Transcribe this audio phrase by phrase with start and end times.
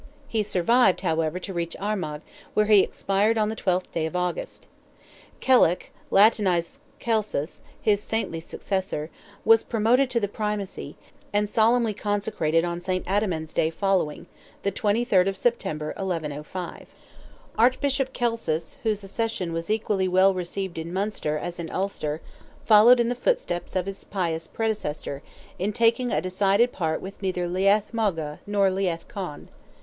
[0.27, 2.23] He survived, however, to reach Armagh,
[2.55, 4.67] where he expired on the 12th day of August.
[5.39, 9.11] Kellach, latinized Celsus, his saintly successor,
[9.45, 10.97] was promoted to the Primacy,
[11.31, 16.87] and solemnly consecrated on Saint Adamnan's day following—the 23rd of September, 1105.
[17.55, 22.21] Archbishop Celsus, whose accession was equally well received in Munster as in Ulster,
[22.65, 25.21] followed in the footsteps of his pious predecessor,
[25.59, 29.47] in taking a decided part with neither Leath Mogha nor Leath Conn.